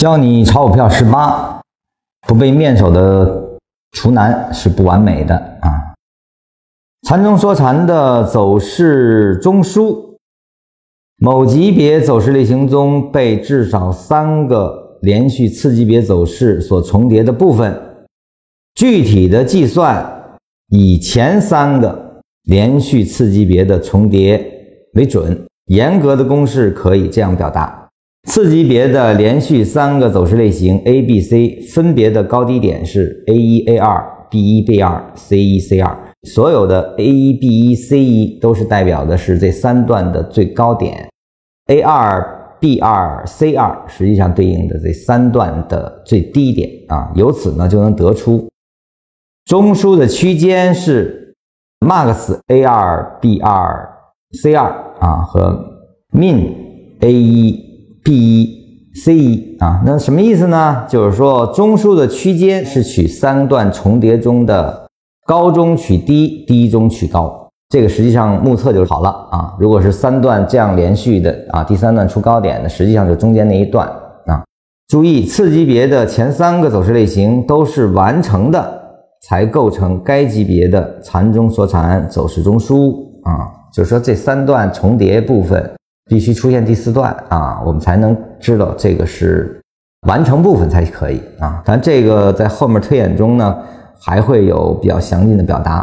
[0.00, 1.60] 教你炒股票十八，
[2.26, 3.58] 不被面首的
[3.92, 5.92] 厨男是不完美的啊。
[7.06, 10.14] 禅中说禅的走势中枢，
[11.18, 17.78] 某级别走势类型中被至少三个连续次级别走势所重叠的部分，
[18.76, 20.38] 具体的计算
[20.70, 24.42] 以前三个连续次级别的重叠
[24.94, 25.38] 为准。
[25.66, 27.79] 严格的公式可以这样表达：
[28.28, 35.96] 次级别的连续三个走势类型 A、B、C 分别的高低点是 A 一、A 二、B 一、B 二、C 一、C 二。
[36.24, 41.08] 所有的 A 一、B 一、C 一都是代表的是这三段的最高点
[41.68, 47.10] ，A 二、B 二、C 二实际上对应的这三段的最低点啊。
[47.14, 48.48] 由此呢，就能得出
[49.46, 51.34] 中枢的区间是
[51.80, 53.88] max A 二、B 二、
[54.42, 54.70] C 二。
[55.00, 55.58] 啊，和
[56.12, 56.52] min
[57.00, 57.69] a 一
[58.02, 58.60] b 一
[58.94, 60.84] c 一啊，那什么意思呢？
[60.88, 64.88] 就是说中枢的区间是取三段重叠中的
[65.26, 67.48] 高中取低，低中取高。
[67.68, 69.54] 这个实际上目测就好了啊。
[69.60, 73.86] 如果是三段这样连续的啊，第三段出高点的，实际上就中间那一段
[74.26, 74.42] 啊。
[74.88, 78.82] 注意，次级别的前三个走势类型都是完成的，
[79.22, 83.46] 才构成该级别的缠中说禅走势中枢啊。
[83.72, 85.70] 就是说，这三段重叠部分
[86.06, 89.60] 必须出现第四段啊，我们才能知道这个是
[90.08, 91.62] 完成部分才可以啊。
[91.64, 93.56] 但这个在后面推演中呢，
[94.00, 95.74] 还会有比较详尽的表达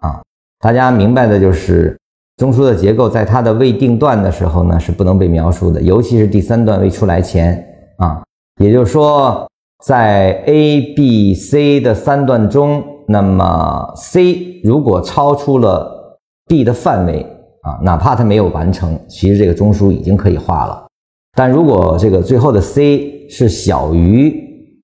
[0.00, 0.20] 啊。
[0.60, 1.96] 大家明白的就是，
[2.36, 7.64] 中枢的结构在它的未定段的时候呢，是不能被描述的，尤其是第三段未出来前
[7.98, 8.22] 啊。
[8.60, 9.46] 也就是说，
[9.84, 17.24] 在 A、B、C 的三段中，那么 C 如果超出了 B 的范围。
[17.66, 20.86] 啊，哪怕它没有完成，其实这个中枢已经可以画了。
[21.34, 24.32] 但如果这个最后的 C 是小于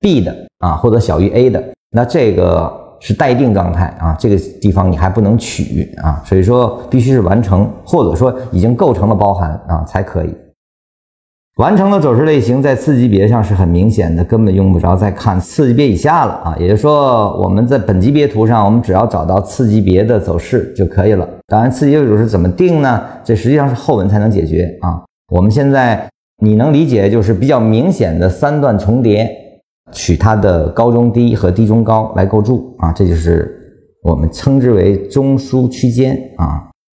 [0.00, 10.34] B 的啊，或者小于 A 的，那这个是待定状态啊，这个地方你还不能取啊，所以说必须是完成，或者说已经构成了包含啊才可以。
[11.56, 16.56] 完成的走势类型在次级别上是很明显的，根本用不着再看次级别以下了啊。
[16.58, 21.28] 也就是说，我们在本级别图上，我们只要找到次级别的走势就可以了。
[21.46, 23.00] 当然，次级别走势怎么定呢？
[23.22, 25.00] 这实际上是后文才能解决啊。
[25.32, 26.08] 我们现在
[26.42, 29.30] 你能理解，就是比较明显的三段重叠，
[29.92, 33.48] 取它的高中低和低中高来构筑啊，这就是
[34.02, 36.68] 我们称之为中枢区间啊。